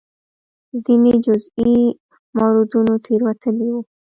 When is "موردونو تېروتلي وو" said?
2.37-3.79